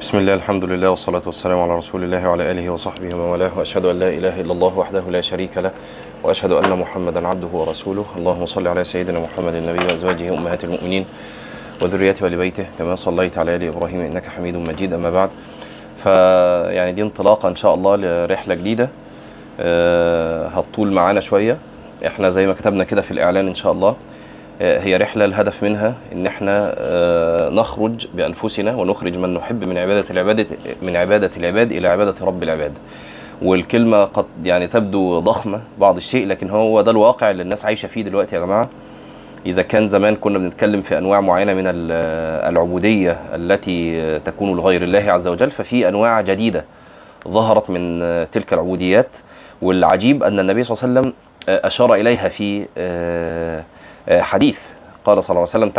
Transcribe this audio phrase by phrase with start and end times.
[0.00, 3.84] بسم الله الحمد لله والصلاة والسلام على رسول الله وعلى آله وصحبه ومن والاه وأشهد
[3.84, 5.72] أن لا إله إلا الله وحده لا شريك له
[6.22, 11.04] وأشهد أن محمدا عبده ورسوله اللهم صل على سيدنا محمد النبي وأزواجه أمهات المؤمنين
[11.82, 15.30] وذريته ولبيته كما صليت على آل إبراهيم إنك حميد مجيد أما بعد
[16.02, 18.88] فيعني دي انطلاقة إن شاء الله لرحلة جديدة
[20.54, 21.58] هتطول معانا شوية
[22.06, 23.96] إحنا زي ما كتبنا كده في الإعلان إن شاء الله
[24.60, 30.46] هي رحلة الهدف منها إن إحنا آه، نخرج بأنفسنا ونخرج من نحب من عبادة العباد
[30.82, 32.72] من عبادة العباد إلى عبادة رب العباد.
[33.42, 38.02] والكلمة قد يعني تبدو ضخمة بعض الشيء لكن هو ده الواقع اللي الناس عايشة فيه
[38.02, 38.68] دلوقتي يا جماعة.
[39.46, 41.92] إذا كان زمان كنا بنتكلم في أنواع معينة من ال-
[42.52, 46.64] العبودية التي تكون لغير الله عز وجل ففي أنواع جديدة
[47.28, 48.00] ظهرت من
[48.32, 49.16] تلك العبوديات
[49.62, 51.12] والعجيب أن النبي صلى الله عليه وسلم
[51.48, 53.64] أشار إليها في آه، آه،
[54.10, 54.70] حديث.
[55.04, 55.70] قال صلى الله عليه وسلم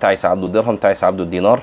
[0.00, 1.62] تعس, عبد الدرهم تعس عبد الدينار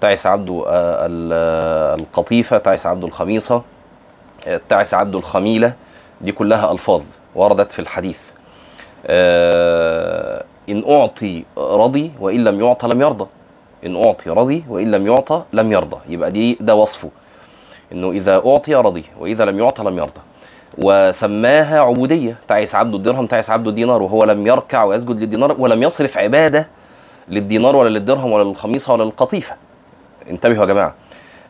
[0.00, 3.62] تعس عبد آه، آه، القطيفة تعس عبد الخميصة
[4.46, 5.72] آه، تعس عبد الخميلة.
[6.20, 7.02] دي كلها ألفاظ
[7.34, 8.32] وردت في الحديث.
[10.68, 13.26] إن أعطي رضي وإن لم يعطى لم يرضى.
[13.86, 15.96] إن أعطي رضي وإن لم يعطى لم يرضى.
[16.08, 17.10] يبقى دي ده وصفه.
[17.92, 20.20] إنه إذا أعطي رضي وإذا لم يعطى لم يرضى.
[20.78, 26.18] وسماها عبودية تعس عبد الدرهم تعس عبد الدينار وهو لم يركع ويسجد للدينار ولم يصرف
[26.18, 26.68] عبادة
[27.28, 29.56] للدينار ولا للدرهم ولا للخميصة ولا للقطيفة.
[30.30, 30.94] انتبهوا يا جماعة.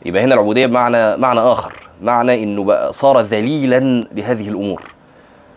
[0.06, 4.94] يبقى هنا العبودية بمعنى معنى آخر معنى إنه بقى صار ذليلا لهذه الأمور.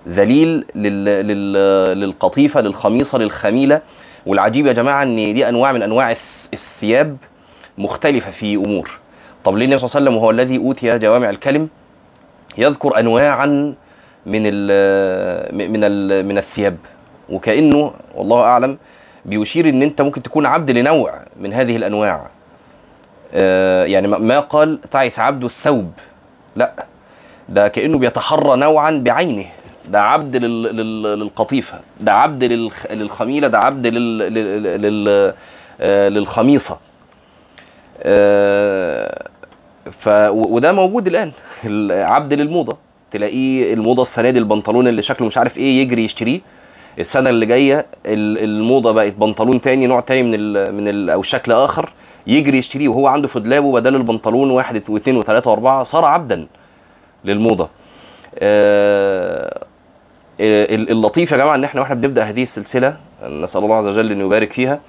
[0.08, 1.06] ذليل لل...
[1.06, 1.54] لل...
[2.00, 3.82] للقطيفة للخميصة للخميلة.
[4.26, 7.18] والعجيب يا جماعة إن دي أنواع من أنواع الث- الثياب
[7.78, 9.00] مختلفة في أمور.
[9.44, 11.70] طب ليه النبي صلى الله عليه وسلم وهو الذي أوتي جوامع الكلم؟
[12.58, 13.76] يذكر انواعا
[14.26, 16.78] من ال من ال من الثياب.
[17.30, 18.78] وكأنه والله أعلم
[19.26, 22.28] بيشير إن أنت ممكن تكون عبد لنوع من هذه الأنواع.
[23.34, 25.92] آه، يعني ما- قال تعس عبد الثوب.
[26.56, 26.86] لا
[27.50, 29.46] ده كأنه بيتحرى نوعا بعينه.
[29.90, 30.64] ده عبد لل...
[30.64, 31.04] لل...
[31.20, 31.80] للقطيفة.
[32.00, 32.92] ده عبد للخ...
[32.92, 33.48] للخميلة.
[33.48, 33.88] ده عبد.
[33.88, 35.34] لل...
[35.82, 36.80] آه، للخميصة.
[38.04, 39.28] آه،
[39.92, 41.32] ف وده موجود الآن.
[41.66, 42.78] العبد للموضة.
[43.12, 46.42] تلاقيه الموضة السنة دي البنطلون اللي شكله مش عارف إيه يجري يشتريه.
[47.00, 51.24] السنة اللي جاية ال- الموضة بقت بنطلون تاني نوع تاني من ال من ال أو
[51.24, 51.94] شكل آخر
[52.28, 56.48] يجري يشتريه وهو عنده في دولابه بدل البنطلون واحد واثنين وثلاثه وأربعة صار عبدا
[57.26, 57.70] للموضة.
[58.40, 59.66] آه
[60.40, 64.20] ال- اللطيف يا جماعة إن إحنا وإحنا بنبدأ هذه السلسلة نسأل الله عز وجل إن
[64.22, 64.80] يبارك فيها.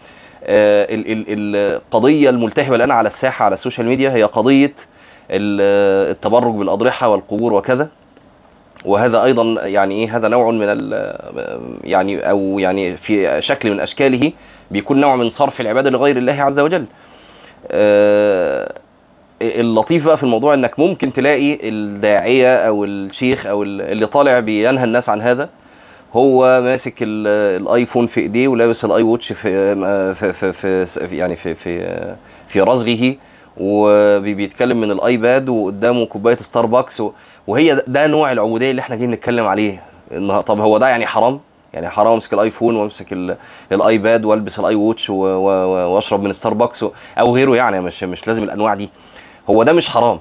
[0.49, 4.75] القضية الملتهبة الآن على الساحة على ال social media هي قضية
[5.31, 7.89] ال- التبرج بالأضرحة والقبور وكذا
[8.85, 10.91] وهذا أيضا يعني إيه هذا نوع من
[11.85, 14.33] يعني أو يعني في شكل من أشكاله
[14.71, 16.85] بيكون نوع من صرف العباده لغير الله عز وجل.
[17.71, 18.73] آه،
[19.43, 24.85] اللطيف بقى في الموضوع إنك ممكن تلاقي الداعية أو الشيخ أو ال- اللي طالع بينهى
[24.85, 25.49] الناس عن هذا
[26.15, 29.75] هو ماسك ال- الآيفون في إيديه ولابس الآي ووتش في
[30.15, 32.15] في في, في, يعني في في
[32.49, 33.15] في رزقه
[33.57, 37.03] وبيتكلم من الآيباد وقدامه كوباية ستاربكس
[37.47, 39.83] وهي ده- نوع العبوديه اللي إحنا جايين نتكلم عليه
[40.47, 41.41] طب هو ده يعني حرام؟
[41.75, 43.37] يعني حرام أمسك الآيفون وأمسك ال-
[43.73, 46.85] الآيباد وألبس الآي ووتش وأشرب من ستاربكس
[47.19, 48.91] أو غيره يعني مش مش لازم الأنواع دي.
[49.51, 50.21] هو ده مش حرام.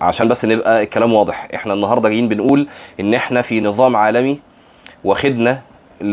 [0.00, 1.48] عشان بس نبقى الكلام واضح.
[1.54, 2.68] إحنا النهارده جايين بنقول
[3.00, 4.40] إن إحنا في نظام عالمي
[5.04, 5.62] واخدنا
[6.00, 6.12] ل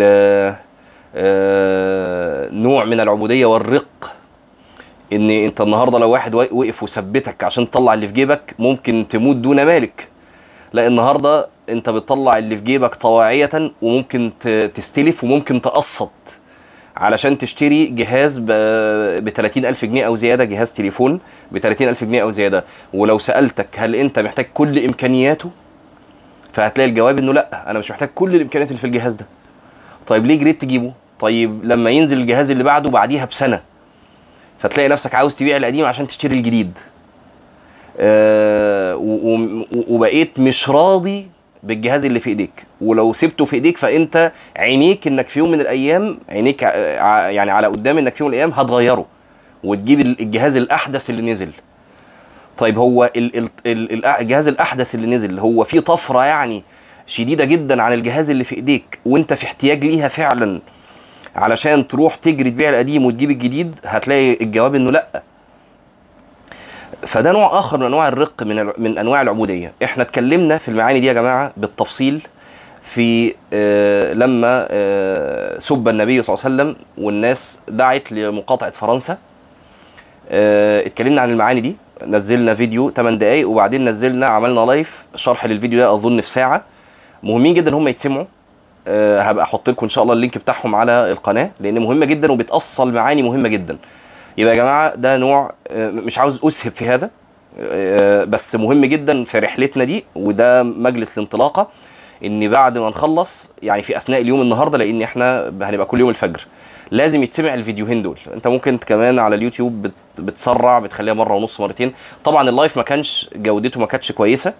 [1.17, 4.11] آه، نوع من العبودية والرق
[5.13, 9.35] إن أنت النهارده لو واحد وا- وقف وثبتك عشان تطلع اللي في جيبك ممكن تموت
[9.35, 10.07] دون مالك.
[10.73, 14.31] لا النهارده أنت بتطلع اللي في جيبك طواعية وممكن
[14.73, 16.11] تستلف وممكن تقسط.
[16.97, 21.19] علشان تشتري جهاز ب 30 ألف جنيه أو زيادة جهاز تليفون
[21.51, 22.63] ب 30 ألف جنيه أو زيادة.
[22.93, 25.49] ولو سألتك هل أنت محتاج كل إمكانياته
[26.53, 29.25] فهتلاقي الجواب إنه لأ أنا مش محتاج كل الإمكانيات اللي في الجهاز ده.
[30.07, 33.61] طيب ليه جريت تجيبه؟ طيب لما ينزل الجهاز اللي بعده بعديها بسنة
[34.57, 36.79] فتلاقي نفسك عاوز تبيع القديم عشان تشتري الجديد.
[38.93, 39.63] و-
[39.95, 41.27] وبقيت مش راضي
[41.65, 42.51] بالجهاز اللي في ايديك.
[42.81, 47.97] ولو سبته في ايديك فانت عينيك انك في يوم من الأيام عينيك يعني على قدام
[47.97, 49.05] انك في يوم من الأيام هتغيره
[49.63, 51.49] وتجيب ال- الجهاز الاحدث اللي نزل.
[52.57, 56.63] طيب هو ال- ال- ال- الجهاز الاحدث اللي نزل هو فيه طفرة يعني
[57.07, 60.59] شديدة جدا عن الجهاز اللي في ايديك وانت في احتياج ليها فعلا
[61.35, 65.23] علشان تروح تجري تبيع القديم وتجيب الجديد هتلاقي الجواب إنه لأ.
[67.01, 69.73] فده نوع آخر من أنواع الرق من من أنواع العبودية.
[69.83, 72.21] إحنا اتكلمنا في المعاني دي يا جماعة بالتفصيل
[72.81, 76.75] في آه لما آه سب النبي صلى الله عليه وسلم
[77.05, 79.17] والناس دعت لمقاطعة فرنسا.
[80.29, 81.75] آه، اتكلمنا عن المعاني دي
[82.07, 86.63] نزلنا فيديو 8 دقايق وبعدين نزلنا عملنا live شرح للفيديو ده أظن في ساعة.
[87.23, 88.25] مهمين جدا هم يتسمعوا.
[88.87, 92.31] أه هبقى أحط لكم إن شاء الله ال link بتاعهم على القناة لأن مهمة جدا
[92.31, 93.77] وبتأصل معاني مهمة جدا.
[94.37, 97.09] يبقى يا جماعة ده نوع أه مش عاوز أسهب في هذا
[97.59, 101.67] أه بس مهم جدا في رحلتنا دي وده مجلس الانطلاقة
[102.25, 106.47] إن بعد ما نخلص يعني في أثناء اليوم النهارده لأن إحنا هنبقى كل يوم الفجر
[106.91, 108.17] لازم يتسمع الفيديوهين دول.
[108.33, 111.93] أنت ممكن كمان على اليوتيوب بت بتسرع بتخليها مرة ونص مرتين.
[112.23, 114.53] طبعا اللايف ما كانش جودته ما كانتش كويسة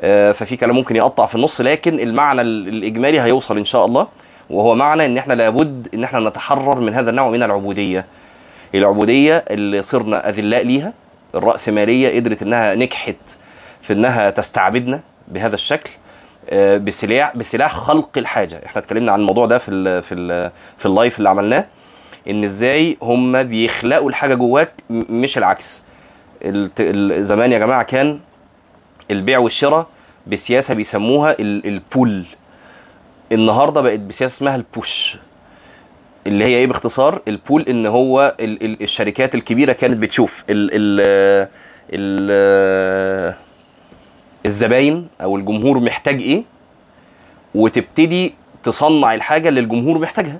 [0.00, 4.06] آه، ففي كلام ممكن يقطع في النص لكن المعنى ال- الإجمالي هيوصل إن شاء الله
[4.50, 8.06] وهو معنى إن إحنا لابد إن إحنا نتحرر من هذا النوع من العبودية.
[8.74, 10.92] العبودية اللي صرنا أذلاء ليها
[11.34, 13.16] الراسماليه قدرت إنها نجحت
[13.82, 15.90] في إنها تستعبدنا بهذا الشكل
[16.50, 18.62] آه، بسلاح بسلاح خلق الحاجة.
[18.66, 21.66] إحنا اتكلمنا عن الموضوع ده في ال في ال في ال live اللي عملناه
[22.30, 25.82] إن إزاي هم بيخلقوا الحاجة جواك مش العكس.
[27.20, 28.20] زمان يا جماعة كان
[29.10, 29.86] البيع والشراء
[30.26, 32.24] بسياسة بيسموها ال- ال pull.
[33.32, 35.16] النهارده بقت بسياسة اسمها ال push.
[36.26, 40.70] اللي هي إيه باختصار؟ ال pull ان هو ال ال الشركات الكبيرة كانت بتشوف ال
[40.72, 41.00] ال
[41.92, 43.34] ال
[44.46, 46.42] الزباين أو الجمهور محتاج إيه
[47.54, 48.34] وتبتدي
[48.64, 50.38] تصنع الحاجة اللي الجمهور محتاجها.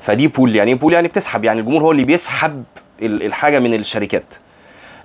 [0.00, 1.44] فدي pull يعني إيه pull؟ يعني بتسحب.
[1.44, 2.64] يعني الجمهور هو اللي بيسحب
[3.02, 4.34] ال- الحاجة من الشركات.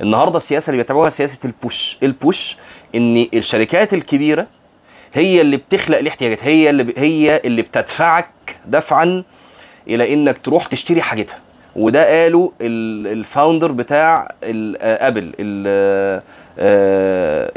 [0.02, 2.58] النهارده السياسة اللي بيتبعوها سياسة ال push ال push
[2.96, 4.48] إن الشركات الكبيرة
[5.14, 6.44] هي اللي بتخلق الاحتياجات.
[6.44, 6.94] هي اللي.
[6.98, 8.30] هي اللي بتدفعك
[8.66, 9.24] دفعا
[9.88, 11.38] إلى إنك تروح تشتري حاجتها.
[11.76, 14.28] وده قاله ال- ال founder بتاع
[14.82, 15.34] Apple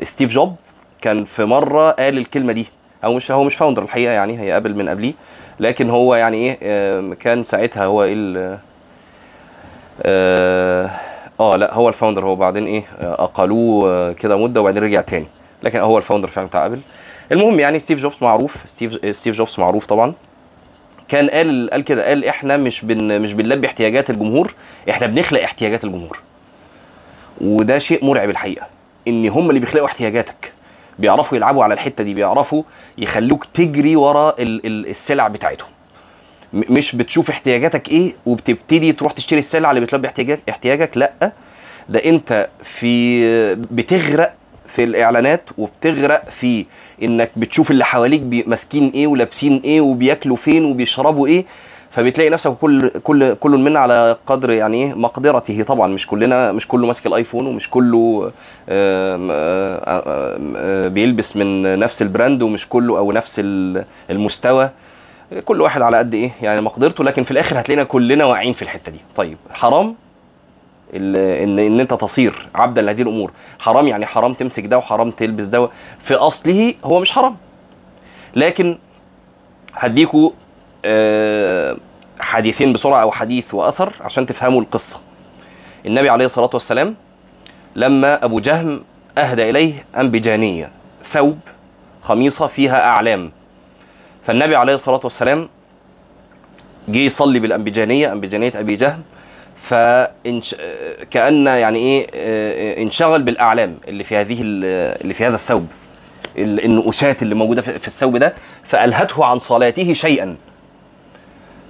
[0.02, 0.56] Steve Jobs
[1.02, 2.66] كان في مرة قال الكلمة دي.
[3.04, 5.14] أو مش هو مش founder الحقيقة يعني هي Apple من قبليه.
[5.60, 8.60] لكن هو يعني إيه آه، كان ساعتها هو إيه
[10.02, 10.90] آه
[11.40, 15.00] آه، لا هو ال founder هو بعدين إيه آه، أقلوه آه، كده مدة وبعدين رجع
[15.00, 15.26] تاني.
[15.62, 16.80] لكن هو ال founder فعلا بتاع Apple
[17.32, 18.62] المهم يعني Steve Jobs معروف.
[18.66, 20.14] Steve Steve Jobs معروف طبعا.
[21.10, 24.54] كان قال قال كده قال إحنا مش بن مش بنلبي احتياجات الجمهور
[24.90, 26.20] إحنا بنخلق احتياجات الجمهور.
[27.40, 28.66] وده شيء مرعب الحقيقة
[29.08, 30.52] إن هم اللي بيخلقوا احتياجاتك
[30.98, 32.62] بيعرفوا يلعبوا على الحتة دي بيعرفوا
[32.98, 35.68] يخلوك تجري ورا ال- ال- السلع بتاعتهم.
[36.52, 41.32] مش بتشوف احتياجاتك إيه وبتبتدي تروح تشتري السلعه اللي بتلبي احتياجك احتياجك لأ
[41.88, 44.34] ده أنت في بتغرق
[44.70, 46.66] في الإعلانات وبتغرق في
[47.02, 51.44] إنك بتشوف اللي حواليك ماسكين إيه ولابسين إيه وبياكلوا فين وبيشربوا إيه
[51.90, 55.62] فبتلاقي نفسك كل كل كل منا على قدر يعني إيه مقدرته.
[55.62, 58.32] طبعا مش كلنا مش كله ماسك الآيفون ومش كله
[60.88, 64.70] بيلبس من نفس البراند ومش كله أو نفس ال- المستوى.
[65.44, 67.04] كل واحد على قد إيه يعني مقدرته.
[67.04, 69.00] لكن في الآخر هتلاقينا كلنا واعيين في الحتة دي.
[69.16, 69.94] طيب حرام؟
[70.94, 73.32] ان إن أنت تصير عبدا لهذه الأمور.
[73.58, 77.36] حرام يعني حرام تمسك ده وحرام تلبس ده في أصله هو مش حرام.
[78.36, 78.78] لكن
[79.74, 80.30] هديكوا
[80.84, 81.76] آه،
[82.20, 85.00] حديثين بسرعة أو حديث وأثر عشان تفهموا القصة.
[85.86, 86.94] النبي عليه الصلاة والسلام
[87.76, 88.80] لما أبو جهم
[89.18, 90.70] أهدى إليه انبجانيه
[91.04, 91.38] ثوب
[92.02, 93.32] خميصة فيها أعلام.
[94.22, 95.48] فالنبي عليه الصلاة والسلام
[96.88, 99.02] جه يصلي بالانبجانيه انبجانيه أبي جهم
[99.60, 100.54] فإنش...
[101.10, 105.66] كأن يعني إيه آه، انشغل بالأعلام اللي في هذه ال- اللي في هذا الثوب
[106.38, 110.36] ال- النقوشات اللي موجودة في الثوب ده فألهته عن صلاته شيئا.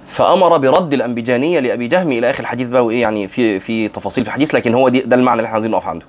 [0.07, 4.27] فأمر برد الانبجانيه لأبي جهم إلى آخر الحديث بقى وإيه يعني في في تفاصيل في
[4.29, 6.05] الحديث لكن هو دي ده المعنى اللي إحنا عايزين نقف عنده.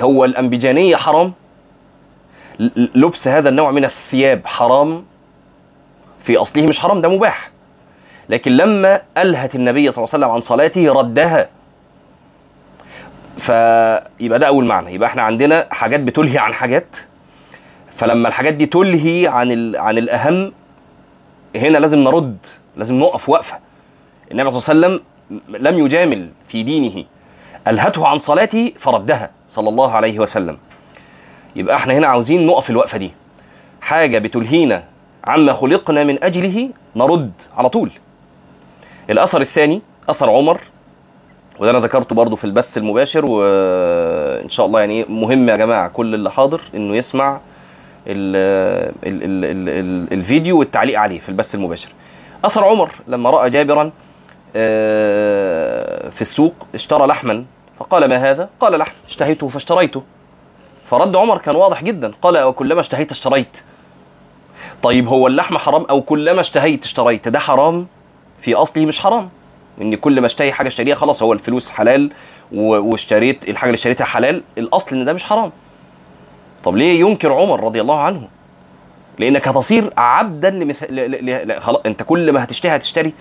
[0.00, 1.32] هو الانبجانيه حرام
[2.94, 5.04] لبس هذا النوع من الثياب حرام
[6.20, 7.50] في أصله مش حرام ده مباح.
[8.28, 11.48] لكن لما ألهت النبي صلى الله عليه وسلم عن صلاته ردها.
[13.38, 14.94] فيبقى ده أول معنى.
[14.94, 16.96] يبقى إحنا عندنا حاجات بتلهي عن حاجات.
[17.90, 19.76] فلما الحاجات دي تلهي عن.
[19.76, 20.52] عن الأهم
[21.56, 22.38] هنا لازم نرد
[22.76, 23.58] لازم نقف وقفة.
[24.32, 25.04] النبي صلى الله عليه وسلم
[25.48, 27.04] لم يجامل في دينه.
[27.68, 30.58] ألهته عن صلاته فردها صلى الله عليه وسلم.
[31.56, 33.12] يبقى إحنا هنا عاوزين نقف الوقفة دي.
[33.80, 34.84] حاجة بتلهينا
[35.24, 37.90] عما خلقنا من أجله نرد على طول.
[39.10, 40.60] الأثر الثاني أثر عمر
[41.58, 46.14] وده أنا ذكرته برضو في البث المباشر وإن شاء الله يعني مهم يا جماعة كل
[46.14, 47.40] اللي حاضر إنه يسمع
[48.06, 48.36] ال
[49.06, 51.88] ال ال ال ال الفيديو والتعليق عليه في البث المباشر.
[52.44, 53.90] أثر عمر لما رأى جابرا
[54.56, 57.44] آه، في السوق اشترى لحما
[57.78, 60.02] فقال ما هذا؟ قال لحم اشتهيته فاشتريته.
[60.84, 63.58] فرد عمر كان واضح جدا قال وكلما اشتهيت اشتريت.
[64.82, 67.86] طيب هو اللحم حرام أو كلما اشتهيت اشتريت؟ ده حرام؟
[68.38, 69.28] في اصله مش حرام
[69.80, 72.10] إن كل ما اشتهي حاجة اشتريها خلاص هو الفلوس حلال
[72.52, 75.52] واشتريت الحاجة اللي اشتريتها حلال الأصل إن ده مش حرام.
[76.64, 78.28] طب ليه ينكر عمر رضي الله عنه؟
[79.18, 80.82] لأنك هتصير عبدا لمث...
[80.82, 80.94] ل...
[81.10, 81.48] ل...
[81.48, 81.60] ل...
[81.60, 83.12] خلاص أنت كل ما هتشتهي هتشتري.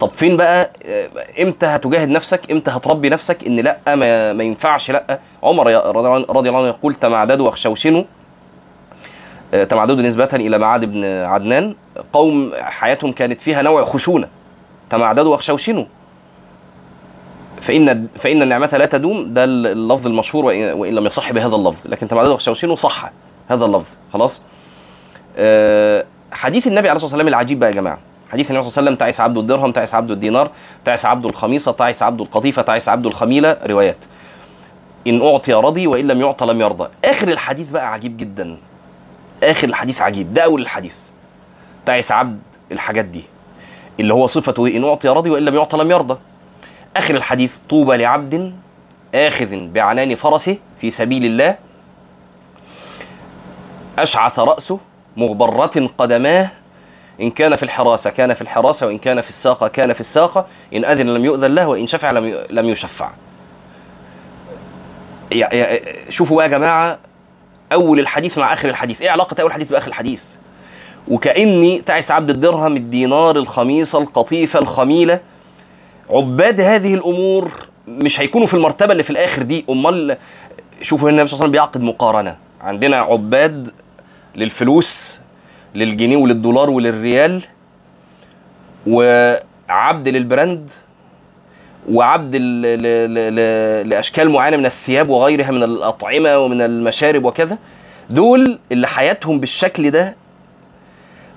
[0.00, 1.08] طب فين بقى آه،
[1.42, 5.98] إمتى هتجاهد نفسك؟ إمتى هتربي نفسك إن لأ ما, ما ينفعش لأ؟ عمر يا- رضي
[5.98, 8.04] الله عنه- رضي الله عنه يقول تمعددوا واخشوشنوا.
[9.54, 11.74] آه، تمعددوا نسبة إلى معاد بن عدنان.
[12.12, 14.28] قوم حياتهم كانت فيها نوع خشونة.
[14.90, 15.84] تمعددوا واخشوشنوا.
[17.60, 21.86] فإن فإن النعمة لا تدوم ده اللفظ المشهور وإن لم يصح بهذا اللفظ.
[21.86, 23.10] لكن تمعددوا واخشوشنوا صح
[23.48, 23.96] هذا اللفظ.
[24.12, 24.42] خلاص؟
[25.36, 27.98] آه، حديث النبي عليه الصلاة والسلام العجيب بقى يا جماعة.
[28.32, 30.50] حديث النبي صلى الله عليه وسلم تعس عبد الدرهم تعس عبد الدينار
[30.84, 33.56] تعس عبد الخميصة تعس عبد القطيفة تعس عبد الخميلة.
[33.66, 34.04] روايات.
[35.06, 36.88] إن أعطي رضي وإن لم يعطى لم يرضى.
[37.04, 38.58] آخر الحديث بقى عجيب جدا.
[39.42, 40.34] آخر الحديث عجيب.
[40.34, 40.98] ده أول الحديث.
[41.86, 42.40] تعس عبد
[42.72, 43.24] الحاجات دي.
[44.00, 46.18] اللي هو صفته إيه؟ إن أعطي رضي وإن لم يعطى لم يرضى.
[46.96, 48.54] آخر الحديث طوبى لعبد
[49.14, 51.58] آخذ بعنان فرسه في سبيل الله.
[53.98, 54.80] أشعث رأسه
[55.16, 56.50] مغبرة قدماه.
[57.20, 60.46] إن كان في الحراسة كان في الحراسة وإن كان في الساقة كان في الساقة.
[60.74, 63.10] إن أذن لم يؤذن له وإن شفع لم لم يشفع.
[66.08, 66.98] شوفوا بقى يا جماعة
[67.72, 69.02] أول الحديث مع آخر الحديث.
[69.02, 70.24] إيه علاقة أول الحديث بآخر الحديث؟
[71.08, 75.20] وكأني تعس عبد الدرهم الدينار الخميصة القطيفة الخميلة.
[76.10, 79.64] عباد هذه الأمور مش هيكونوا في المرتبة اللي في الآخر دي.
[79.70, 80.16] أمال
[80.82, 82.36] شوفوا هنا النبي صلى الله عليه وسلم بيعقد مقارنة.
[82.60, 83.70] عندنا عباد
[84.36, 85.20] للفلوس
[85.74, 87.42] للجنيه وللدولار وللريال
[88.86, 90.70] وعبد للبراند
[91.90, 92.36] وعبد.
[93.86, 97.58] لأشكال معينة من الثياب وغيرها من الأطعمة ومن المشارب وكذا.
[98.10, 100.16] دول اللي حياتهم بالشكل ده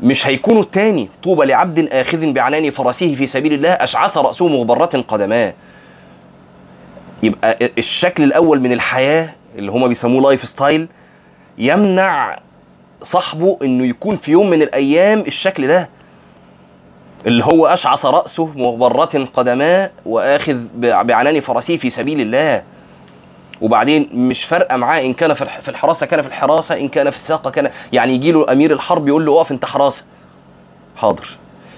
[0.02, 1.10] مش هيكونوا التاني.
[1.24, 5.54] طوبى لعبد آخذ بعنان فرسه في سبيل الله أشعث رأسه مغبرة قدماه.
[7.24, 10.88] يبقى الشكل الأول من الحياة اللي هما بيسموه lifestyle
[11.58, 12.40] يمنع
[13.02, 15.90] صاحبه إنه يكون في يوم من الأيام الشكل ده.
[17.26, 20.58] اللي هو أشعث رأسه مغبرة قدماه وآخذ
[21.04, 22.64] بعنان فرسه في سبيل الله.
[23.62, 27.10] وبعدين مش فارقة معاه إن كان في الح- في الحراسة كان في الحراسة إن كان
[27.10, 30.04] في الساقة كان يعني يجي له امير الحرب يقول له أقف أنت حراسة.
[30.96, 31.28] حاضر.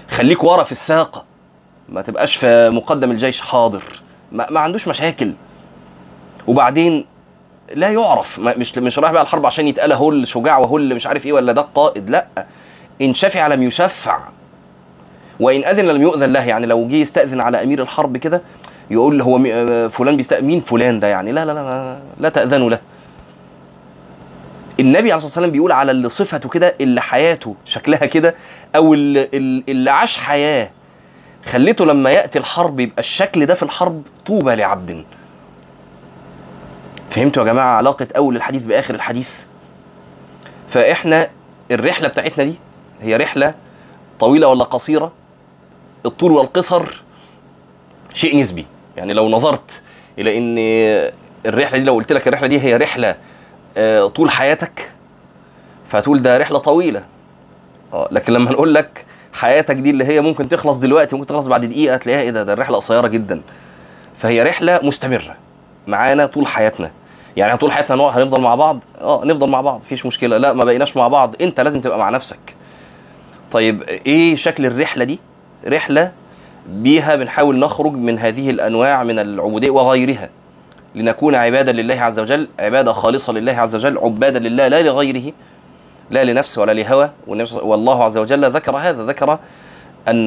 [0.09, 1.25] خليك ورا في الساقة.
[1.89, 3.83] ما تبقاش في مقدم الجيش حاضر.
[4.31, 5.33] ما, ما عندوش مشاكل.
[6.47, 7.05] وبعدين
[7.73, 8.39] لا يعرف.
[8.39, 11.51] مش مش رايح بقى الحرب عشان يتقال هو الشجاع وهو اللي مش عارف إيه ولا
[11.51, 12.27] ده القائد لا.
[13.01, 14.19] إن شفع لم يشفع.
[15.39, 16.45] وإن أذن لم يؤذن له.
[16.45, 18.41] يعني لو جه يستأذن على أمير الحرب كده
[18.91, 22.79] يقول هو آه، فلان بيستأذن مين فلان ده يعني؟ لا لا لا لا تأذنوا له.
[24.79, 28.35] النبي عليه الصلاة والسلام بيقول على اللي صفته كده اللي حياته شكلها كده
[28.75, 29.29] أو اللي,
[29.69, 30.71] اللي عاش حياة
[31.45, 35.05] خليته لما يأتي الحرب يبقى الشكل ده في الحرب طوبى لعبد.
[37.09, 39.39] فهمتوا يا جماعة علاقة أول الحديث بآخر الحديث؟
[40.67, 41.29] فإحنا
[41.71, 42.55] الرحلة بتاعتنا دي
[43.01, 43.53] هي رحلة
[44.19, 45.11] طويلة ولا قصيرة؟
[46.05, 47.01] الطول والقصر
[48.13, 48.65] شيء نسبي.
[48.99, 49.81] يعني لو نظرت
[50.17, 50.55] إلى إن
[51.45, 53.15] الرحلة دي لو قلت لك الرحلة دي هي رحلة
[53.77, 54.91] آه، طول حياتك
[55.87, 57.03] فهتقول ده رحلة طويلة.
[57.93, 61.65] آه لكن لما نقول لك حياتك دي اللي هي ممكن تخلص دلوقتي ممكن تخلص بعد
[61.65, 63.41] دقيقة تلاقيها إيه ده؟ ده الرحلة قصيرة جدا.
[64.17, 65.35] فهي رحلة مستمرة
[65.87, 66.91] معانا طول حياتنا.
[67.37, 70.37] يعني طول حياتنا نوع هنفضل مع بعض؟ آه نفضل مع بعض مفيش مشكلة.
[70.37, 71.35] لا ما بقيناش مع بعض.
[71.41, 72.39] أنت لازم تبقى مع نفسك.
[73.51, 75.19] طيب إيه شكل الرحلة دي؟
[75.67, 76.11] رحلة
[76.69, 80.29] بيها بنحاول نخرج من هذه الأنواع من العبودية وغيرها.
[80.95, 85.33] لنكون عبادا لله عز وجل عبادة خالصة لله عز وجل عبادا لله لا لغيره
[86.11, 87.09] لا لنفس ولا لهوى.
[87.61, 89.39] والله عز وجل ذكر هذا ذكر
[90.07, 90.25] أن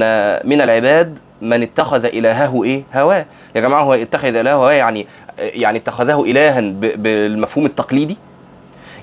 [0.48, 3.26] من العباد من اتخذ إلهه إيه؟ هواه.
[3.54, 5.06] يا جماعة هو اتخذ إلهه هواه يعني
[5.38, 8.18] يعني اتخذه الها بالمفهوم التقليدي؟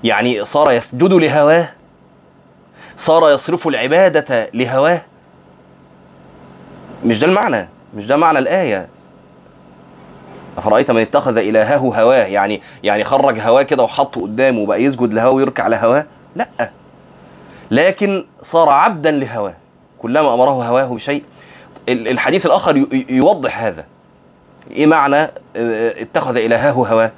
[0.03, 1.69] يعني صار يسجد لهواه
[2.97, 5.01] صار يصرف العبادة لهواه.
[7.05, 8.87] مش ده المعنى مش ده معنى الآية.
[10.57, 15.31] أفرأيت من اتخذ إلهه هواه؟ يعني يعني خرج هواه كده وحطه قدامه وبقى يسجد لهواه
[15.31, 16.47] ويركع لهواه؟ لأ.
[17.71, 19.53] لكن صار عبدا لهواه
[19.99, 21.23] كلما أمره هواه بشيء.
[21.89, 23.85] ال- الحديث الآخر يوضح هذا.
[24.71, 25.15] إيه معنى؟
[25.55, 27.11] آه، اتخذ إلهه هواه؟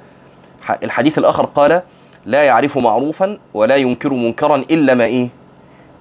[0.82, 1.82] الحديث الآخر قال
[2.26, 5.28] لا يعرف معروفا ولا ينكر منكرا إلا ما إيه؟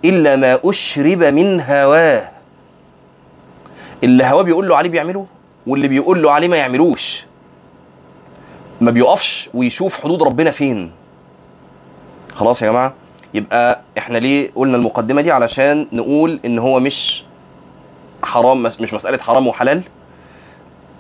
[0.06, 2.30] إلا ما أشرب من هواه.
[4.04, 5.26] اللي هواه بيقول له عليه بيعمله
[5.68, 7.26] واللي بيقول له عليه ما يعملوش.
[8.82, 10.92] ما بيقفش ويشوف حدود ربنا فين.
[12.34, 12.94] خلاص يا جماعة
[13.34, 17.24] يبقى إحنا ليه قلنا المقدمة دي؟ علشان نقول إن هو مش
[18.24, 19.82] حرام مش مسألة حرام وحلال.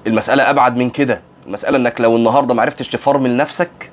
[0.07, 1.21] المسألة أبعد من كده.
[1.47, 3.91] المسألة إنك لو النهارده ما عرفتش تفرمل نفسك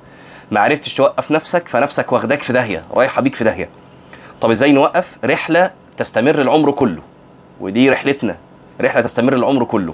[0.51, 3.69] ما عرفتش توقف نفسك فنفسك واخداك في داهية رايحة بيك في داهية.
[4.41, 7.01] طب إزاي نوقف؟ رحلة تستمر العمر كله.
[7.59, 8.37] ودي رحلتنا.
[8.81, 9.93] رحلة تستمر العمر كله.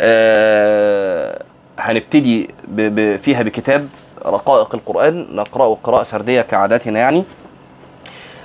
[0.00, 1.42] آه
[1.78, 2.50] هنبتدي
[3.18, 3.88] فيها بكتاب
[4.26, 5.26] رقائق القرآن.
[5.36, 7.24] نقراه قراءة سردية كعاداتنا يعني.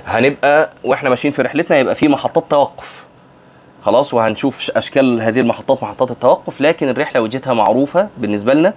[0.06, 3.04] هنبقى وإحنا ماشيين في رحلتنا يبقى في محطات توقف.
[3.82, 6.62] خلاص وهنشوف أشكال هذه المحطات محطات التوقف.
[6.62, 8.74] لكن الرحلة وجهتها معروفة بالنسبة لنا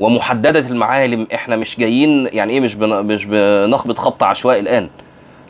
[0.00, 1.26] ومحددة المعالم.
[1.34, 4.88] إحنا مش جايين يعني إيه مش بن مش بنخبط خبط عشوائي الآن.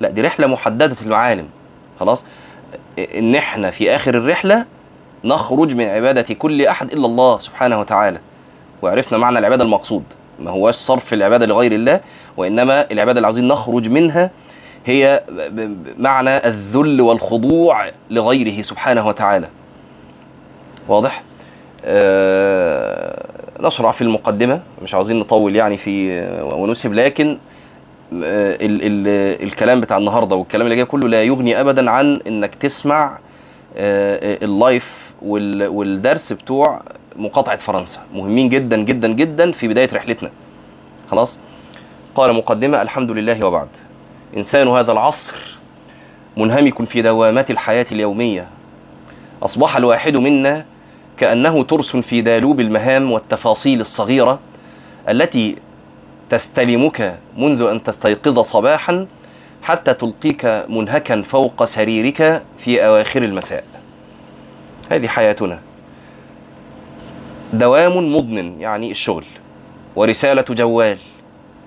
[0.01, 1.49] لا دي رحلة محددة المعالم.
[2.01, 2.25] خلاص؟
[3.17, 4.67] إن إحنا في آخر الرحلة
[5.25, 8.19] نخرج من عبادة كل أحد إلا الله سبحانه وتعالى.
[8.83, 10.03] وعرفنا معنى العبادة المقصود.
[10.41, 12.01] ما هواش صرف العبادة لغير الله
[12.37, 14.31] وإنما العبادة اللي عاوزين نخرج منها
[14.87, 15.23] هي
[15.99, 19.49] معنى الذل والخضوع لغيره سبحانه وتعالى.
[20.89, 21.23] واضح؟
[21.85, 23.25] آه
[23.61, 27.39] نشرع في المقدمة مش عاوزين نطول يعني في ونسهب لكن
[28.13, 29.09] ال ال
[29.43, 33.19] الكلام بتاع النهاردة والكلام اللي جاي كله لا يغني أبدا عن إنك تسمع
[33.77, 36.83] آه اللايف والدرس بتوع
[37.17, 38.01] مقاطعة فرنسا.
[38.15, 40.31] مهمين جدا جدا جدا في بداية رحلتنا.
[41.11, 41.39] خلاص؟
[42.15, 43.69] قال مقدمة الحمد لله وبعد.
[44.37, 45.37] إنسان هذا العصر
[46.37, 48.49] منهمك في دوامات الحياة اليومية.
[49.43, 50.65] أصبح الواحد منا
[51.17, 54.39] كأنه ترس في دالوب المهام والتفاصيل الصغيرة
[55.09, 55.57] التي
[56.31, 59.07] تستلمك منذ أن تستيقظ صباحا
[59.63, 63.65] حتى تلقيك منهكا فوق سريرك في أواخر المساء.
[64.91, 65.61] هذه حياتنا.
[67.53, 69.25] دوام مضن يعني الشغل
[69.97, 70.99] ورسالة جوال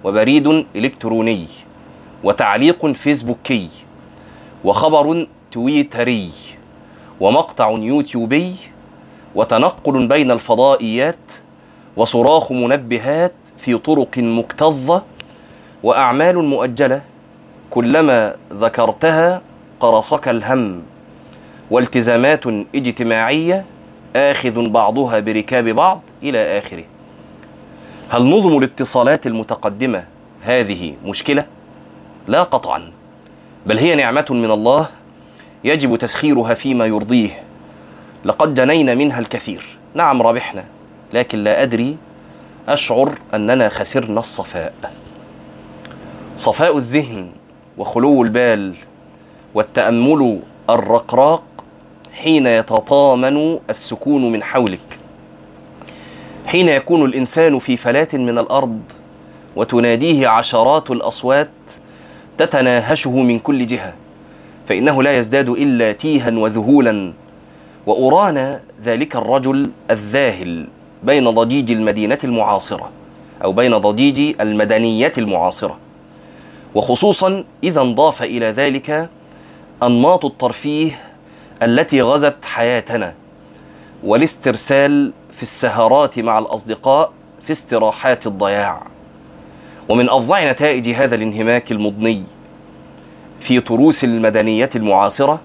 [0.04, 1.48] وبريد إلكتروني
[2.24, 3.70] وتعليق فيسبوكي
[4.64, 6.30] وخبر تويتري
[7.20, 8.56] ومقطع يوتيوبي
[9.36, 11.32] وتنقل بين الفضائيات
[11.98, 15.04] وصراخ منبهات في طرق مكتظة
[15.84, 17.02] وأعمال مؤجلة
[17.70, 19.42] كلما ذكرتها
[19.80, 20.82] قرصك الهم.
[21.72, 23.66] والتزامات اجتماعية
[24.16, 26.84] آخذ بعضها بركاب بعض إلى آخره.
[28.10, 30.06] هل نظم الاتصالات المتقدمة
[30.42, 31.46] هذه مشكلة؟
[32.28, 32.92] لا قطعا.
[33.66, 34.88] بل هي نعمة من الله
[35.64, 37.44] يجب تسخيرها فيما يرضيه.
[38.26, 39.78] لقد جنينا منها الكثير.
[39.94, 40.66] نعم ربحنا
[41.14, 41.98] لكن لا أدري
[42.68, 44.74] أشعر أننا خسرنا الصفاء.
[46.38, 47.30] صفاء الذهن
[47.78, 48.76] وخلو البال
[49.54, 51.44] والتأمل الرقراق
[52.14, 55.00] حين يتطامن السكون من حولك.
[56.46, 58.82] حين يكون الإنسان في فلاه من الأرض
[59.56, 61.50] وتناديه عشرات الأصوات
[62.38, 63.94] تتناهشه من كل جهة
[64.70, 67.14] فإنه لا يزداد إلا تيها وذهولا
[67.86, 70.68] وأرانا ذلك الرجل الذاهل.
[71.04, 72.90] بين ضجيج المدينة المعاصرة
[73.44, 75.78] أو بين ضجيج المدنية المعاصرة.
[76.76, 79.10] وخصوصا إذا انضاف إلى ذلك
[79.84, 81.00] أنماط الترفيه
[81.64, 83.14] التي غزت حياتنا
[84.04, 87.12] والاسترسال في السهرات مع الأصدقاء
[87.44, 88.82] في استراحات الضياع.
[89.90, 92.24] ومن أفظع نتائج هذا الانهماك المضني
[93.40, 95.42] في تروس المدنية المعاصرة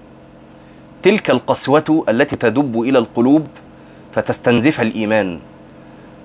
[1.03, 3.47] تلك القسوة التي تدب إلى القلوب
[4.13, 5.39] فتستنزف الإيمان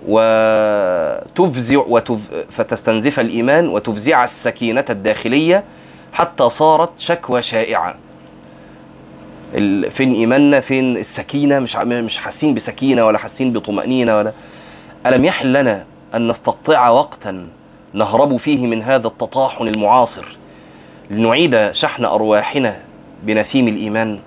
[0.09, 2.19] وتفزع وتف...
[2.51, 5.65] فتستنزف الإيمان وتفزع السكينة الداخلية
[6.13, 7.95] حتى صارت شكوى شائعة.
[9.55, 9.91] ال...
[9.91, 11.77] فين إيماننا؟ فين السكينة؟ مش.
[11.77, 14.33] مش حاسين بسكينة ولا حاسين بطمأنينة ولا.
[15.07, 17.47] ألم يحل لنا أن نستقطع وقتا
[17.93, 20.37] نهرب فيه من هذا التطاحن المعاصر
[21.11, 22.81] لنعيد شحن أرواحنا
[23.23, 24.19] بنسيم الإيمان؟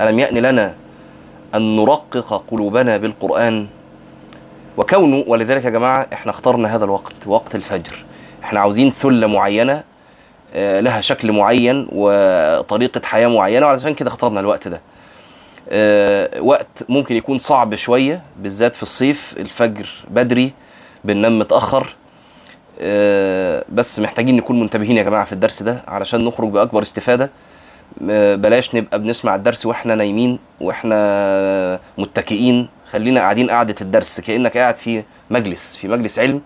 [0.00, 0.74] ألم يأن لنا
[1.54, 3.66] أن نرقق قلوبنا بالقرآن.
[4.76, 8.04] وكونه ولذلك يا جماعة إحنا اخترنا هذا الوقت وقت الفجر.
[8.44, 9.84] إحنا عاوزين ثله معينة
[10.54, 14.80] آه، لها شكل معين وطريقة حياة معينة وعلشان كده اخترنا الوقت ده.
[15.68, 20.52] آه، وقت ممكن يكون صعب شوية بالذات في الصيف الفجر بدري
[21.04, 21.94] بننام متأخر.
[22.80, 27.24] آه، بس محتاجين نكون منتبهين يا جماعة في الدرس ده علشان نخرج بأكبر استفادة.
[27.24, 27.49] آه،
[28.36, 32.68] بلاش نبقى بنسمع الدرس وإحنا نايمين وإحنا متكئين.
[32.92, 36.42] خلينا قاعدين قعدة الدرس كأنك قاعد في مجلس في مجلس علم.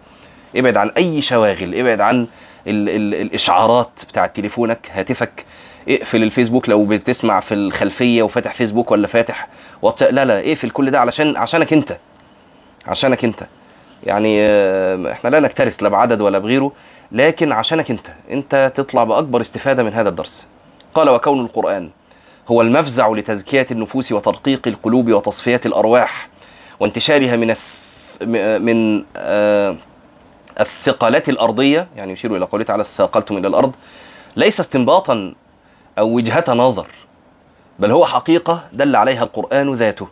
[0.57, 2.27] ابعد عن أي شواغل ابعد عن
[2.67, 5.45] ال ال الإشعارات بتاعة تليفونك هاتفك.
[5.89, 9.49] اقفل الفيسبوك لو بتسمع في الخلفية وفاتح فيسبوك ولا فاتح
[9.83, 11.97] واتساب لا لا اقفل كل ده علشان عشانك انت
[12.87, 13.47] عشانك انت.
[14.05, 16.73] يعني آه، إحنا لا نكترث لا بعدد ولا بغيره
[17.13, 18.07] لكن عشانك انت.
[18.31, 20.47] انت تطلع بأكبر استفادة من هذا الدرس.
[20.95, 21.91] قال وكون القرآن
[22.49, 26.29] هو المفزع لتزكية النفوس وترقيق القلوب وتصفية الأرواح
[26.81, 27.55] وانتشارها من
[28.63, 29.77] من آه،
[30.61, 33.73] الثقلات الأرضية يعني يشير إلى قوله تعالى ثاقلتم إلى الأرض
[34.37, 35.35] ليس استنباطا
[35.99, 36.87] أو وجهة نظر
[37.79, 40.09] بل هو حقيقة دل عليها القرآن ذاته.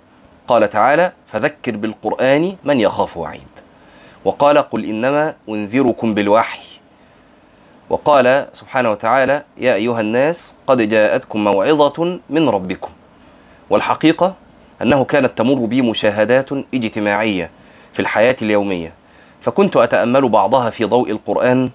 [0.48, 3.48] قال تعالى فذكر بالقرآن من يخاف وعيد
[4.24, 6.71] وقال قل إنما أنذركم بالوحي
[7.92, 12.90] وقال سبحانه وتعالى يا أيها الناس قد جاءتكم موعظة من ربكم.
[13.70, 14.34] والحقيقة
[14.82, 17.50] أنه كانت تمر بي مشاهدات اجتماعية
[17.92, 18.92] في الحياة اليومية.
[19.40, 21.70] فكنت أتأمل بعضها في ضوء القرآن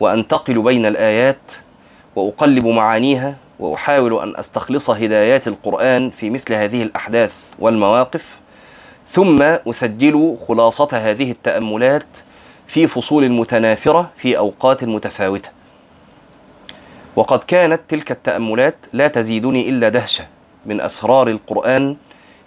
[0.00, 1.52] وأنتقل بين الآيات
[2.16, 8.40] وأقلب معانيها وأحاول أن أستخلص هدايات القرآن في مثل هذه الأحداث والمواقف
[9.06, 12.06] ثم أسجل خلاصة هذه التأملات
[12.68, 15.48] في فصول متناثرة في أوقات متفاوتة.
[17.16, 20.26] وقد كانت تلك التأملات لا تزيدني إلا دهشة
[20.66, 21.96] من أسرار القرآن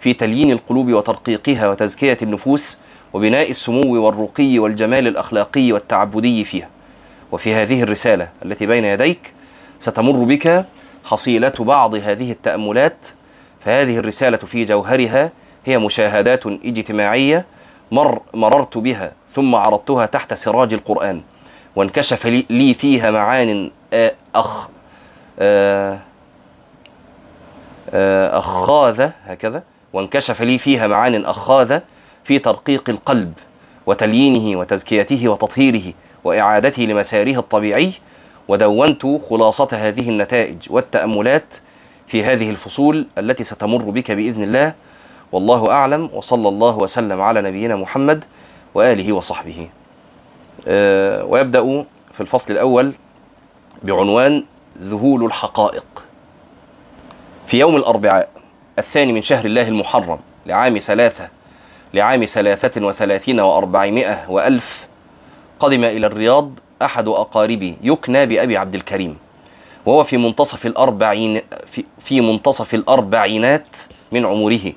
[0.00, 2.78] في تليين القلوب وترقيقها وتزكية النفوس
[3.12, 6.68] وبناء السمو والرقي والجمال الأخلاقي والتعبدي فيها.
[7.32, 9.32] وفي هذه الرسالة التي بين يديك
[9.78, 10.66] ستمر بك
[11.04, 13.06] حصيلة بعض هذه التأملات.
[13.64, 15.32] فهذه الرسالة في جوهرها
[15.64, 17.46] هي مشاهدات اجتماعية
[17.90, 21.22] مر مررت بها ثم عرضتها تحت سراج القرآن
[21.76, 23.70] وانكشف لي- فيها معان
[24.34, 24.68] أخ
[28.32, 31.82] أخاذة هكذا وانكشف لي فيها معان أخاذة
[32.24, 33.32] في ترقيق القلب
[33.86, 35.92] وتليينه وتزكيته وتطهيره
[36.24, 37.92] وإعادته لمساره الطبيعي
[38.48, 41.54] ودونت خلاصة هذه النتائج والتأملات
[42.08, 44.74] في هذه الفصول التي ستمر بك بإذن الله.
[45.32, 48.24] والله أعلم وصلى الله وسلم على نبينا محمد
[48.74, 49.68] وآله وصحبه.
[50.68, 52.92] آه، ويبدأ في الفصل الأول
[53.82, 54.44] بعنوان
[54.82, 56.04] ذهول الحقائق.
[57.46, 58.28] في يوم الأربعاء
[58.78, 61.28] الثاني من شهر الله المحرم لعام ثلاثة
[61.94, 64.88] لعام ثلاثة وثلاثين وأربعمائة وألف
[65.60, 66.50] قدم إلى الرياض
[66.82, 69.16] أحد أقاربي يكنى بأبي عبد الكريم
[69.86, 73.76] وهو في منتصف الأربعين في, في منتصف الأربعينات
[74.12, 74.72] من عمره.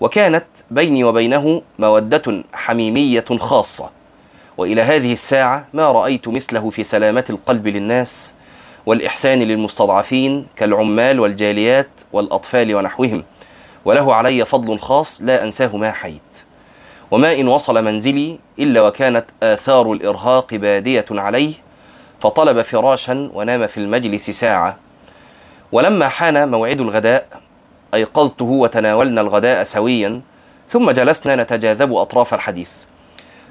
[0.00, 3.90] وكانت بيني وبينه مودة حميمية خاصة.
[4.56, 8.34] وإلى هذه الساعة ما رأيت مثله في سلامة القلب للناس
[8.86, 13.24] والإحسان للمستضعفين كالعمال والجاليات والأطفال ونحوهم.
[13.84, 16.42] وله علي فضل خاص لا أنساه ما حيت.
[17.10, 21.54] وما إن وصل منزلي إلا وكانت آثار الإرهاق بادية عليه
[22.20, 24.76] فطلب فراشا ونام في المجلس ساعة.
[25.72, 27.26] ولما حان موعد الغداء
[27.94, 30.20] أيقظته وتناولنا الغداء سويا
[30.68, 32.72] ثم جلسنا نتجاذب أطراف الحديث.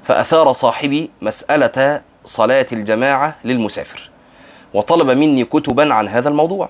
[0.04, 4.10] فأثار صاحبي مسألة صلاة الجماعة للمسافر
[4.74, 6.68] وطلب مني كتبا عن هذا الموضوع.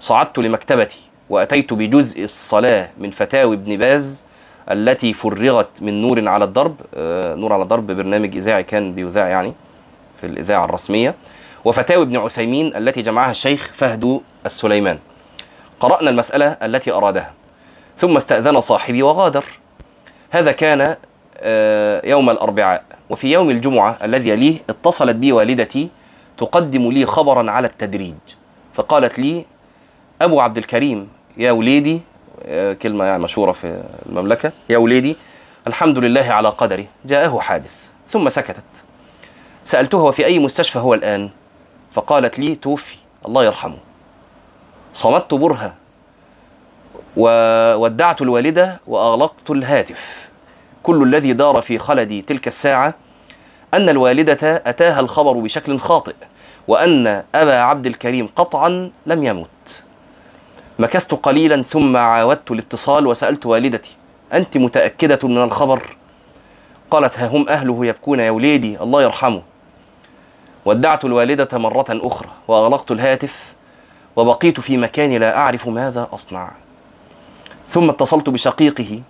[0.00, 0.98] صعدت لمكتبتي
[1.30, 4.24] وأتيت بجزء الصلاة من فتاوي ابن باز
[4.70, 9.52] التي فرغت من نور على الضرب آه، نور على الضرب برنامج إذاعي كان بيذاع يعني
[10.20, 11.14] في الإذاعة الرسمية
[11.64, 14.98] وفتاوي ابن عثيمين التي جمعها الشيخ فهد السليمان.
[15.80, 17.32] قرأنا المسألة التي أرادها.
[17.96, 19.44] ثم استأذن صاحبي وغادر.
[20.30, 20.96] هذا كان
[21.38, 22.84] آه، يوم الأربعاء.
[23.10, 25.88] وفي يوم الجمعة الذي يليه اتصلت بي والدتي
[26.38, 28.14] تقدم لي خبرا على التدريج.
[28.74, 29.44] فقالت لي
[30.22, 32.00] أبو عبد الكريم يا وليدي
[32.46, 35.16] آه، كلمة يعني مشهورة في المملكة يا وليدي
[35.66, 37.84] الحمد لله على قدره جاءه حادث.
[38.08, 38.62] ثم سكتت.
[39.64, 41.30] سألتها وفي أي مستشفى هو الآن؟
[41.92, 43.85] فقالت لي توفي الله يرحمه.
[44.96, 45.74] صمت برهة
[47.16, 50.28] وودعت الوالدة وأغلقت الهاتف.
[50.82, 52.94] كل الذي دار في خلدي تلك الساعة
[53.74, 56.14] أن الوالدة أتاها الخبر بشكل خاطئ
[56.68, 59.82] وأن أبا عبد الكريم قطعا لم يمت
[60.78, 63.96] مكثت قليلا ثم عاودت الاتصال وسألت والدتي
[64.32, 65.96] أنت متأكدة من الخبر؟
[66.90, 69.42] قالت ها هم أهله يبكون يا وليدي الله يرحمه.
[70.64, 73.55] ودعت الوالدة مرة أخرى وأغلقت الهاتف
[74.16, 76.52] وبقيت في مكاني لا أعرف ماذا أصنع.
[77.68, 79.02] ثم اتصلت بشقيقه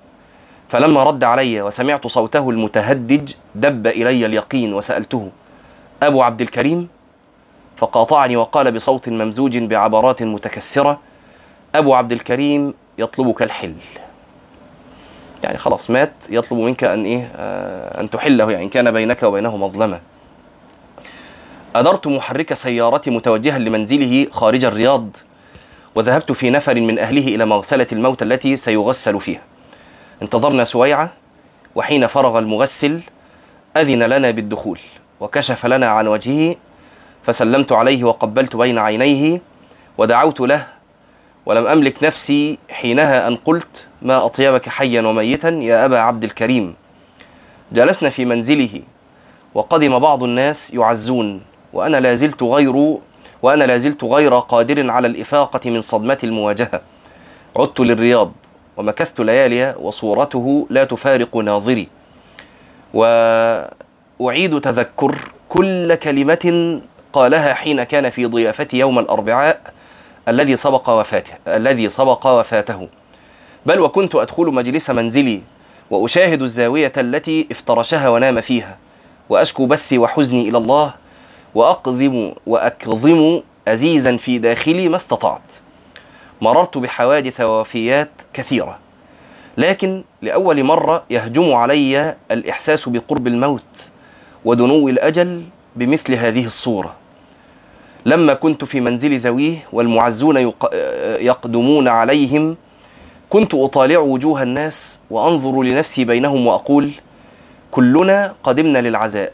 [0.68, 5.30] فلما رد علي وسمعت صوته المتهدج دب إلي اليقين وسألته
[6.02, 6.88] أبو عبد الكريم؟
[7.76, 11.00] فقاطعني وقال بصوت ممزوج بعبرات متكسرة
[11.74, 13.74] أبو عبد الكريم يطلبك الحل.
[15.42, 20.00] يعني خلاص مات يطلب منك أن إيه آه أن تحله يعني كان بينك وبينه مظلمة.
[21.80, 25.16] أدرت محرك سيارتي متوجها لمنزله خارج الرياض
[25.94, 29.40] وذهبت في نفر من أهله إلى مغسلة الموت التي سيغسل فيها.
[30.22, 31.12] انتظرنا سويعة
[31.74, 33.00] وحين فرغ المغسل
[33.76, 34.78] أذن لنا بالدخول
[35.20, 36.56] وكشف لنا عن وجهه
[37.22, 39.40] فسلمت عليه وقبلت بين عينيه
[39.98, 40.66] ودعوت له
[41.46, 46.74] ولم أملك نفسي حينها أن قلت ما أطيبك حيا وميتا يا أبا عبد الكريم.
[47.72, 48.82] جلسنا في منزله
[49.54, 51.42] وقدم بعض الناس يعزون
[51.76, 52.96] وأنا لا زلت غير
[53.42, 56.80] وأنا لا زلت غير قادر على الإفاقة من صدمة المواجهة.
[57.56, 58.32] عدت للرياض
[58.76, 61.88] ومكثت ليالي وصورته لا تفارق ناظري.
[62.94, 66.80] وأعيد تذكر كل كلمة
[67.12, 69.60] قالها حين كان في ضيافتي يوم الأربعاء
[70.28, 72.88] الذي سبق وفاته الذي سبق وفاته.
[73.66, 75.40] بل وكنت أدخل مجلس منزلي
[75.90, 78.78] وأشاهد الزاوية التي افترشها ونام فيها.
[79.28, 81.05] وأشكو بثي وحزني إلى الله
[81.56, 85.54] وأقظم وأكظم أزيزا في داخلي ما استطعت.
[86.40, 88.78] مررت بحوادث ووفيات كثيرة
[89.58, 93.90] لكن لأول مرة يهجم علي الإحساس بقرب الموت
[94.44, 95.42] ودنو الأجل
[95.76, 96.94] بمثل هذه الصورة.
[98.06, 100.52] لما كنت في منزل ذويه والمعزون
[101.20, 102.56] يقدمون عليهم
[103.30, 106.90] كنت أطالع وجوه الناس وأنظر لنفسي بينهم وأقول
[107.70, 109.32] كلنا قدمنا للعزاء.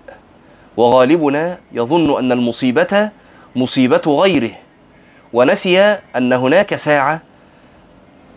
[0.76, 3.10] وغالبنا يظن أن المصيبة
[3.56, 4.50] مصيبة غيره
[5.32, 5.80] ونسي
[6.16, 7.22] أن هناك ساعة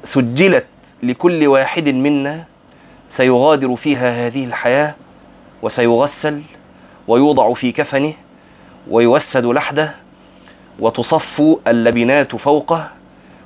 [0.03, 0.65] سجلت
[1.03, 2.45] لكل واحد منا
[3.09, 4.95] سيغادر فيها هذه الحياة
[5.61, 6.41] وسيغسل
[7.07, 8.13] ويوضع في كفنه
[8.89, 9.95] ويوسد لحده
[10.79, 12.91] وتصف اللبنات فوقه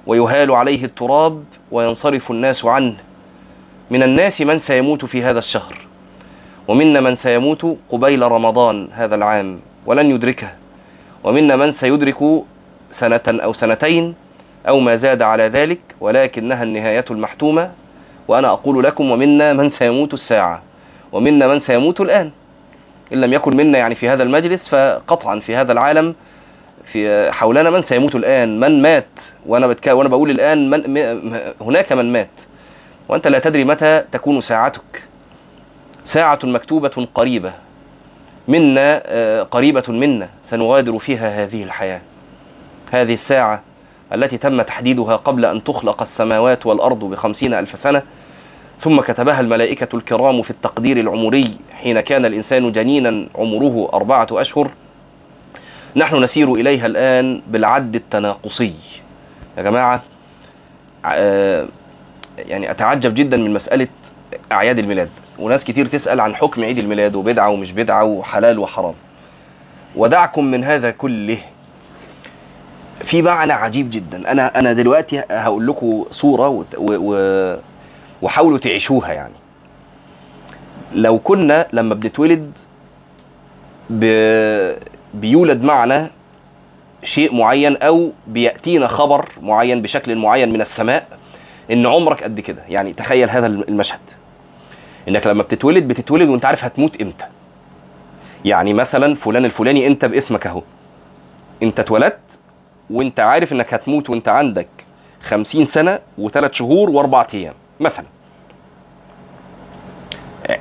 [0.08, 2.96] ويهال عليه التراب وينصرف الناس عنه.
[3.92, 5.89] من الناس من سيموت في هذا الشهر.
[6.70, 10.50] ومنا من سيموت قبيل رمضان هذا العام ولن يدركه.
[11.24, 12.18] ومنا من سيدرك
[12.92, 14.16] سنة أو سنتين
[14.68, 17.72] أو ما زاد على ذلك ولكنها النهاية المحتومة.
[18.28, 20.62] وأنا أقول لكم ومنا من سيموت الساعة
[21.12, 22.32] ومنا من سيموت الآن.
[23.14, 26.16] إن لم يكن منا يعني في هذا المجلس فقطعا في هذا العالم
[26.86, 28.60] في حولنا من سيموت الآن.
[28.60, 29.88] من مات؟ وأنا بتك...
[29.88, 30.98] وأنا بقول الآن من.
[31.62, 32.42] هناك من مات.
[33.08, 35.09] وأنت لا تدري متى تكون ساعتك.
[36.10, 37.54] ساعة مكتوبة قريبة
[38.48, 42.02] منا آه، قريبة منا سنغادر فيها هذه الحياة.
[42.92, 43.62] هذه الساعة
[44.14, 48.02] التي تم تحديدها قبل أن تخلق السماوات والأرض بخمسين ألف سنة
[48.80, 54.72] ثم كتبها الملائكة الكرام في التقدير العمري حين كان الإنسان جنينا عمره أربعة أشهر.
[55.96, 58.74] نحن نسير إليها الآن بالعد التناقصي.
[59.58, 60.04] يا جماعة
[61.06, 61.68] آه،
[62.38, 63.88] يعني أتعجب جدا من مسألة
[64.52, 65.10] أعياد الميلاد.
[65.40, 68.94] وناس كتير تسأل عن حكم عيد الميلاد وبدعة ومش بدعة وحلال وحرام.
[69.96, 71.38] ودعكم من هذا كله
[73.04, 74.32] في معنى عجيب جدا.
[74.32, 76.64] أنا أنا دلوقتي هقول لكم صورة و...
[76.78, 77.58] و...
[78.22, 79.34] وحاولوا تعيشوها يعني.
[80.94, 82.52] لو كنا لما بنتولد.
[85.14, 86.12] بيولد معنا
[87.04, 91.08] شيء معين أو بيأتينا خبر معين بشكل معين من السماء
[91.72, 92.64] إن عمرك قد كده.
[92.70, 94.00] يعني تخيل هذا المشهد.
[95.08, 97.26] انك لما بتتولد بتتولد وانت عارف هتموت إمتى.
[98.46, 100.62] يعني مثلا فلان الفلاني انت باسمك اهو.
[101.64, 102.40] انت اتولدت
[102.90, 104.68] وانت عارف انك هتموت وانت عندك
[105.22, 108.06] خمسين سنة وثلاث شهور واربع أيام مثلا.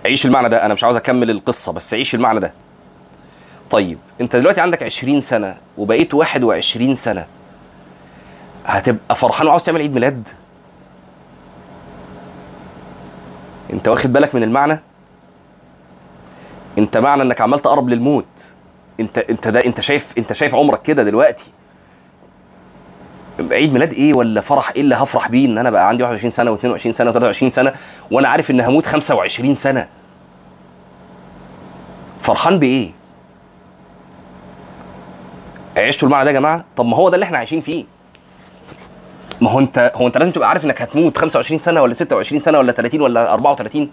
[0.07, 2.53] عيش المعنى ده أنا مش عاوز أكمل القصة بس عيش المعنى ده.
[3.71, 7.27] طيب انت دلوقتي عندك عشرين سنة وبقيت واحد وعشرين سنة
[8.67, 10.29] هتبقى فرحان وعاوز تعمل عيد ميلاد؟
[13.73, 14.81] انت واخد بالك من المعنى؟
[16.79, 18.51] انت معنى انك عمال تقرب للموت.
[19.01, 21.45] انت انت ده انت شايف انت شايف عمرك كده دلوقتي.
[23.51, 26.57] عيد ميلاد إيه ولا فرح إيه اللي هفرح بيه ان أنا بقى عندي 21 سنة
[26.57, 27.73] و22 سنة و23 سنة
[28.11, 29.89] وأنا عارف ان هموت 25 سنة؟
[32.21, 32.91] فرحان بإيه؟
[35.77, 37.85] عشتوا المعنى ده يا جماعة؟ طب ما هو ده اللي إحنا عايشين فيه.
[39.41, 42.59] ما هو انت هو انت لازم تبقى عارف انك هتموت 25 سنة ولا 26 سنة
[42.59, 43.91] ولا 30 ولا 34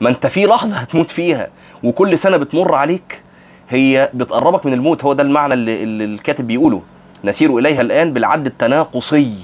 [0.00, 1.48] ما انت في لحظة هتموت فيها
[1.82, 3.22] وكل سنة بتمر عليك
[3.68, 6.82] هي بتقربك من الموت هو ده المعنى اللي, اللي الكاتب بيقوله.
[7.24, 9.34] نسير إليها الآن بالعد التناقصي.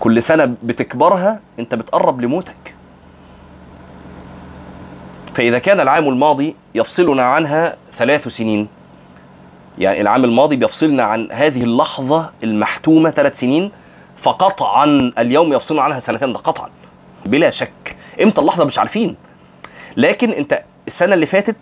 [0.00, 2.74] كل سنة بتكبرها أنت بتقرب لموتك.
[5.34, 8.68] فإذا كان العام الماضي يفصلنا عنها ثلاث سنين.
[9.78, 13.70] يعني العام الماضي بيفصلنا عن هذه اللحظة المحتومة ثلاث سنين
[14.16, 16.70] فقطعا اليوم يفصلنا عنها سنتين ده قطعا
[17.26, 17.96] بلا شك.
[18.22, 19.16] إمتى اللحظة مش عارفين.
[19.96, 21.56] لكن أنت السنة اللي فاتت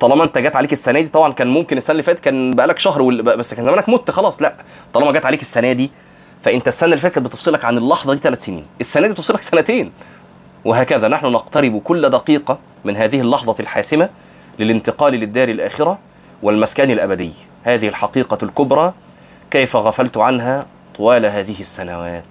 [0.00, 3.22] طالما أنت جت عليك السنة دي طبعا كان ممكن السنة اللي فاتت كان بقالك شهر
[3.22, 4.54] بس كان زمانك مت خلاص لا.
[4.94, 5.90] طالما جت عليك السنة دي
[6.42, 8.66] فأنت السنة اللي فاتت كانت بتفصلك عن اللحظة دي ثلاث سنين.
[8.80, 9.92] السنة دي بتفصلك سنتين.
[10.64, 14.08] وهكذا نحن نقترب كل دقيقة من هذه اللحظة الحاسمة
[14.58, 15.98] للانتقال للدار الآخرة.
[16.42, 17.32] والمسكن الأبدي.
[17.64, 18.92] هذه الحقيقة الكبرى
[19.50, 22.24] كيف غفلت عنها طوال هذه السنوات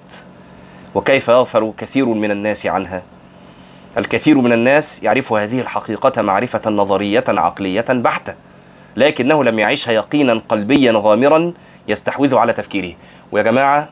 [0.96, 3.02] وكيف يغفل كثير من الناس عنها.
[3.98, 8.36] الكثير من الناس يعرف هذه الحقيقة معرفة نظرية عقلية بحتة
[8.96, 11.54] لكنه لم يعيشها يقينا قلبيا غامرا
[11.88, 12.94] يستحوذ على تفكيره.
[13.32, 13.90] ويا جماعة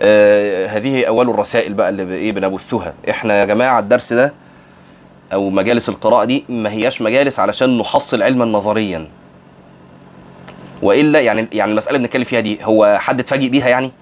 [0.00, 2.94] آه هذه أول الرسائل بقى اللي إيه بنبثها.
[3.10, 4.32] إحنا يا جماعة الدرس ده
[5.32, 9.08] أو مجالس القراءة دي ما هياش مجالس علشان نحصل علما نظريا.
[10.82, 13.92] وإلا يعني يعني المسألة اللي بنتكلم فيها دي هو حد اتفاجئ بيها يعني؟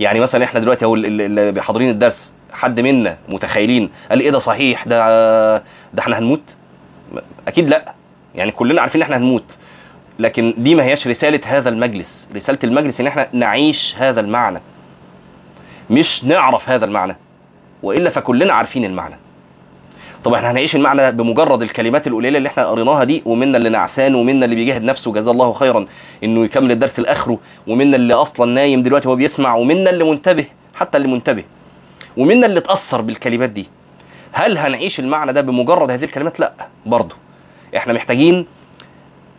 [0.00, 4.88] يعني مثلا إحنا دلوقتي أهو اللي حاضرين الدرس حد منا متخيلين قال إيه ده صحيح؟
[4.88, 5.62] ده ده
[5.98, 6.42] إحنا هنموت؟
[7.48, 7.92] أكيد لأ.
[8.34, 9.56] يعني كلنا عارفين إن إحنا هنموت.
[10.18, 12.28] لكن دي ما هياش رسالة هذا المجلس.
[12.34, 14.60] رسالة المجلس إن إحنا نعيش هذا المعنى.
[15.90, 17.16] مش نعرف هذا المعنى.
[17.82, 19.16] وإلا فكلنا عارفين المعنى.
[20.24, 24.44] طب إحنا هنعيش المعنى بمجرد الكلمات القليلة اللي إحنا قريناها دي؟ ومنا اللي نعسان ومنا
[24.44, 25.86] اللي بيجاهد نفسه جزاه الله خيرا
[26.24, 30.96] إنه يكمل الدرس لاخره ومنا اللي أصلا نايم دلوقتي وهو بيسمع ومنا اللي منتبه حتى
[30.98, 31.44] اللي منتبه.
[32.16, 33.66] ومنا اللي اتاثر بالكلمات دي.
[34.32, 36.52] هل هنعيش المعنى ده بمجرد هذه الكلمات؟ لا
[36.86, 37.16] برضه.
[37.76, 38.46] إحنا محتاجين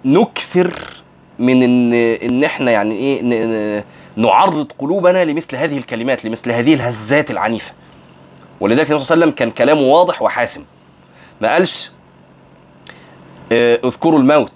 [0.06, 0.74] نكثر
[1.40, 3.84] من إن إن إحنا يعني إيه
[4.16, 7.72] نعرض قلوبنا لمثل هذه الكلمات لمثل هذه الهزات العنيفة.
[8.62, 10.66] ولذلك النبي صلى الله عليه وسلم كان كلامه واضح وحاسم.
[11.42, 11.92] ما قالش
[13.52, 14.52] آه، اذكروا الموت.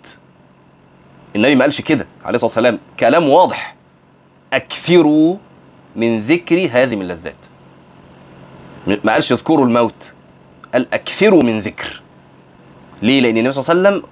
[1.35, 2.79] النبي ما قالش كده عليه الصلاة والسلام.
[2.99, 3.75] كلام واضح.
[4.53, 5.37] اكثروا
[5.95, 7.35] من ذكر هذه من اللذات
[8.87, 10.11] ما قالش اذكروا الموت.
[10.73, 12.01] قال اكثروا من ذكر.
[13.01, 14.09] ليه؟ لأن النبي صلى الله عليه وسلم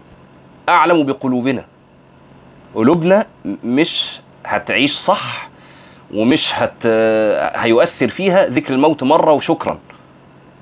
[0.69, 1.65] أعلم بقلوبنا.
[2.75, 3.25] قلوبنا
[3.63, 5.49] مش هتعيش صح
[6.13, 6.85] ومش هت
[7.55, 9.79] هيؤثر فيها ذكر الموت مرة وشكرا.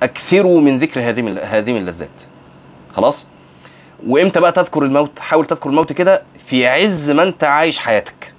[0.04, 2.22] أكثروا من ذكر هذه هذه اللذات
[2.96, 3.28] خلاص؟
[4.08, 8.34] وإمتى بقى تذكر الموت؟ حاول تذكر الموت كده في عز ما أنت عايش حياتك.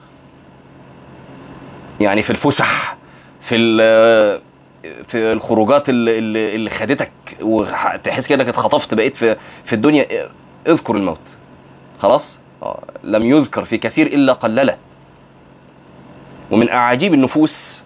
[2.00, 2.96] يعني في الفسح
[3.40, 3.56] في
[5.08, 10.28] في الخروجات اللي, اللي اللي خدتك وتحس كده إنك اتخطفت بقيت في في الدنيا.
[10.66, 11.20] اذكر الموت.
[11.98, 14.76] خلاص؟ آه، لم يذكر في كثير إلا قلله.
[16.52, 17.82] ومن أعاجيب النفوس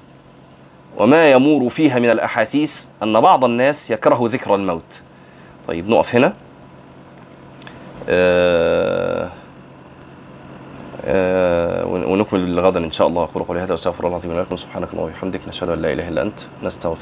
[0.99, 5.01] وما يمور فيها من الأحاسيس أن بعض الناس يكره ذكر الموت.
[5.69, 6.33] طيب نقف هنا.
[8.09, 9.31] آه
[11.05, 13.23] آه ون- ونكمل غدا إن شاء الله.
[13.25, 14.57] أقول قولي هذا وأستغفر الله العظيم لي ولكم.
[14.57, 15.49] سبحانك اللهم وبحمدك.
[15.49, 16.41] نشهد أن لا إله إلا أنت.
[16.63, 16.95] نستغفر